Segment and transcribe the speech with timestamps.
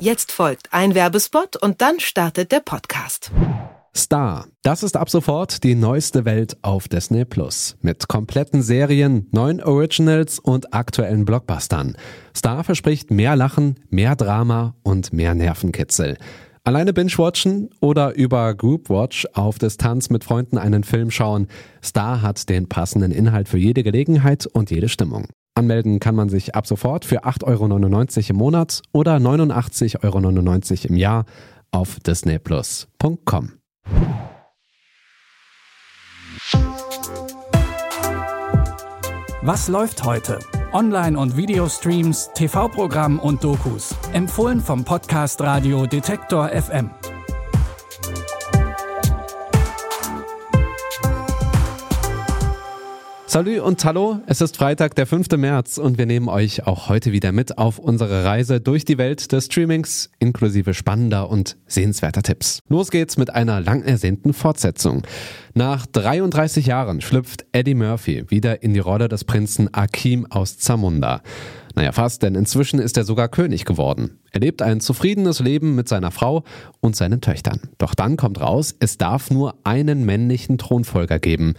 [0.00, 3.30] Jetzt folgt ein Werbespot und dann startet der Podcast.
[3.94, 4.46] Star.
[4.62, 7.76] Das ist ab sofort die neueste Welt auf Disney Plus.
[7.82, 11.98] Mit kompletten Serien, neuen Originals und aktuellen Blockbustern.
[12.34, 16.16] Star verspricht mehr Lachen, mehr Drama und mehr Nervenkitzel.
[16.64, 21.46] Alleine binge-watchen oder über Group-Watch auf Distanz mit Freunden einen Film schauen.
[21.84, 25.26] Star hat den passenden Inhalt für jede Gelegenheit und jede Stimmung.
[25.54, 30.96] Anmelden kann man sich ab sofort für 8,99 Euro im Monat oder 89,99 Euro im
[30.96, 31.24] Jahr
[31.70, 33.52] auf disneyplus.com.
[39.42, 40.38] Was läuft heute?
[40.72, 43.94] Online- und Videostreams, TV-Programm und Dokus.
[44.12, 46.90] Empfohlen vom Podcast Radio Detektor FM.
[53.30, 55.28] Salü und hallo, es ist Freitag, der 5.
[55.36, 59.30] März und wir nehmen euch auch heute wieder mit auf unsere Reise durch die Welt
[59.30, 62.60] des Streamings, inklusive spannender und sehenswerter Tipps.
[62.68, 65.02] Los geht's mit einer lang ersehnten Fortsetzung.
[65.54, 71.22] Nach 33 Jahren schlüpft Eddie Murphy wieder in die Rolle des Prinzen Akim aus Zamunda.
[71.76, 74.18] Naja, fast, denn inzwischen ist er sogar König geworden.
[74.32, 76.42] Er lebt ein zufriedenes Leben mit seiner Frau
[76.80, 77.60] und seinen Töchtern.
[77.78, 81.54] Doch dann kommt raus, es darf nur einen männlichen Thronfolger geben.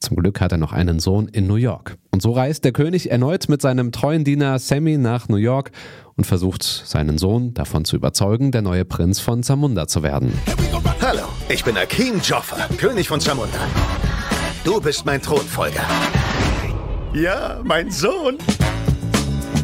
[0.00, 1.96] Zum Glück hat er noch einen Sohn in New York.
[2.12, 5.72] Und so reist der König erneut mit seinem treuen Diener Sammy nach New York
[6.16, 10.32] und versucht, seinen Sohn davon zu überzeugen, der neue Prinz von Zamunda zu werden.
[11.00, 13.58] Hallo, ich bin Akim Joffa, König von Zamunda.
[14.64, 15.82] Du bist mein Thronfolger.
[17.12, 18.38] Ja, mein Sohn.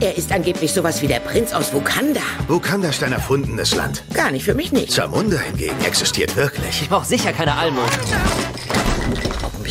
[0.00, 2.20] Er ist angeblich sowas wie der Prinz aus Wakanda.
[2.48, 4.02] Wakanda ist ein erfundenes Land.
[4.12, 4.90] Gar nicht für mich nicht.
[4.90, 6.82] Zamunda hingegen existiert wirklich.
[6.82, 8.00] Ich brauche sicher keine Almosen.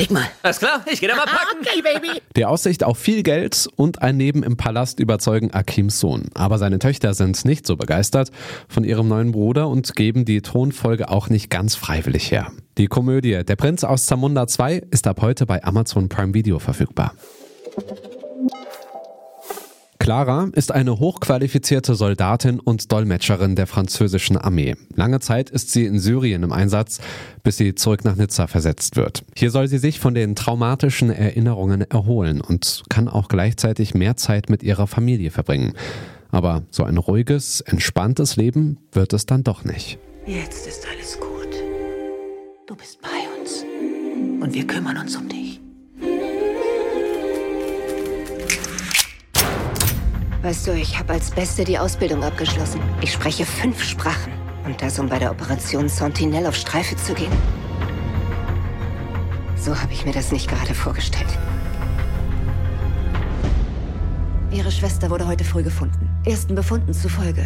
[0.03, 0.27] Blick mal.
[0.41, 1.59] Alles klar, ich gehe da mal packen.
[1.61, 2.21] Okay, Baby.
[2.35, 6.25] Die Aussicht auf viel Geld und ein Leben im Palast überzeugen Akims Sohn.
[6.33, 8.29] Aber seine Töchter sind nicht so begeistert
[8.67, 12.51] von ihrem neuen Bruder und geben die Thronfolge auch nicht ganz freiwillig her.
[12.77, 17.13] Die Komödie Der Prinz aus Zamunda 2 ist ab heute bei Amazon Prime Video verfügbar.
[20.03, 24.75] Clara ist eine hochqualifizierte Soldatin und Dolmetscherin der französischen Armee.
[24.95, 26.99] Lange Zeit ist sie in Syrien im Einsatz,
[27.41, 29.23] bis sie zurück nach Nizza versetzt wird.
[29.33, 34.49] Hier soll sie sich von den traumatischen Erinnerungen erholen und kann auch gleichzeitig mehr Zeit
[34.49, 35.71] mit ihrer Familie verbringen.
[36.31, 39.99] Aber so ein ruhiges, entspanntes Leben wird es dann doch nicht.
[40.25, 41.55] Jetzt ist alles gut.
[42.67, 43.63] Du bist bei uns.
[44.43, 45.42] Und wir kümmern uns um dich.
[50.43, 52.81] Weißt du, ich habe als Beste die Ausbildung abgeschlossen.
[52.99, 54.33] Ich spreche fünf Sprachen.
[54.65, 57.31] Und das, um bei der Operation Sentinelle auf Streife zu gehen.
[59.55, 61.29] So habe ich mir das nicht gerade vorgestellt.
[64.51, 66.09] Ihre Schwester wurde heute früh gefunden.
[66.25, 67.45] Ersten Befunden zufolge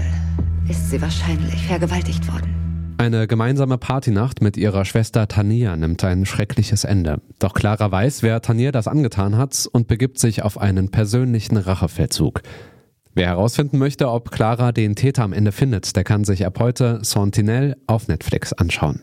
[0.68, 2.96] ist sie wahrscheinlich vergewaltigt worden.
[2.98, 7.22] Eine gemeinsame Partynacht mit ihrer Schwester Tania nimmt ein schreckliches Ende.
[7.38, 12.42] Doch Clara weiß, wer Tania das angetan hat und begibt sich auf einen persönlichen Rachefeldzug.
[13.18, 17.00] Wer herausfinden möchte, ob Clara den Täter am Ende findet, der kann sich ab heute
[17.02, 19.02] Sentinelle auf Netflix anschauen.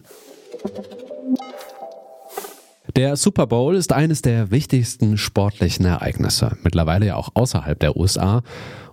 [2.94, 8.42] Der Super Bowl ist eines der wichtigsten sportlichen Ereignisse, mittlerweile ja auch außerhalb der USA.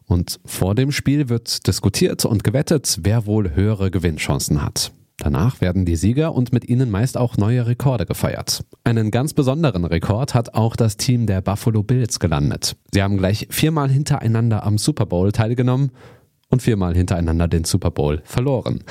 [0.08, 4.92] Und vor dem Spiel wird diskutiert und gewettet, wer wohl höhere Gewinnchancen hat.
[5.24, 8.66] Danach werden die Sieger und mit ihnen meist auch neue Rekorde gefeiert.
[8.84, 12.76] Einen ganz besonderen Rekord hat auch das Team der Buffalo Bills gelandet.
[12.92, 15.92] Sie haben gleich viermal hintereinander am Super Bowl teilgenommen
[16.50, 18.84] und viermal hintereinander den Super Bowl verloren.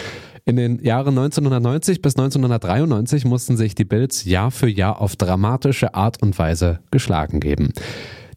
[0.44, 5.94] In den Jahren 1990 bis 1993 mussten sich die Bills Jahr für Jahr auf dramatische
[5.94, 7.72] Art und Weise geschlagen geben.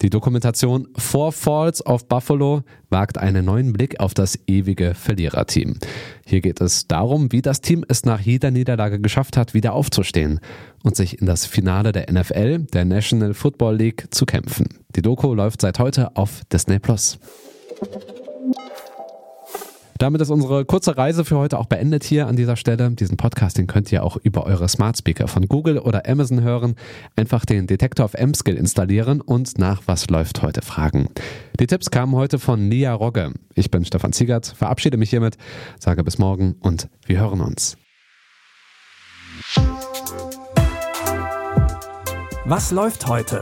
[0.03, 5.78] Die Dokumentation Four Falls of Buffalo wagt einen neuen Blick auf das ewige Verliererteam.
[6.25, 10.42] Hier geht es darum, wie das Team es nach jeder Niederlage geschafft hat, wieder aufzustehen
[10.84, 14.68] und sich in das Finale der NFL, der National Football League, zu kämpfen.
[14.94, 17.18] Die Doku läuft seit heute auf Disney Plus.
[19.98, 22.92] Damit ist unsere kurze Reise für heute auch beendet hier an dieser Stelle.
[22.92, 26.75] Diesen Podcast, den könnt ihr auch über eure Smart Speaker von Google oder Amazon hören.
[27.16, 31.10] Einfach den Detektor of M-Skill installieren und nach Was läuft heute fragen.
[31.60, 33.34] Die Tipps kamen heute von Nia Rogge.
[33.56, 35.38] Ich bin Stefan Ziegert, verabschiede mich hiermit,
[35.80, 37.78] sage bis morgen und wir hören uns.
[42.46, 43.42] Was läuft heute?